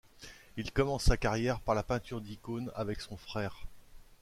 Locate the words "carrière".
1.15-1.59